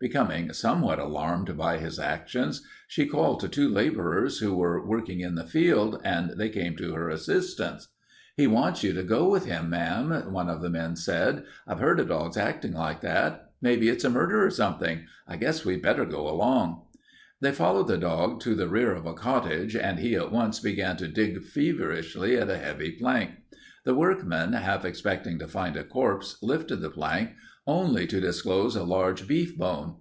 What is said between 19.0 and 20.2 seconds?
a cottage, and he